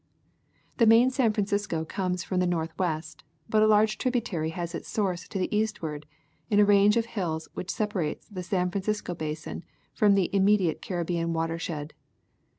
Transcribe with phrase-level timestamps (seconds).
[0.77, 5.27] The main San Francisco comes from the northwest, but a large tributary has its source
[5.27, 6.07] to the eastward
[6.49, 11.33] in a range of hills which separates the San Francisco basin from the immediate Caribbean
[11.33, 11.93] water shed.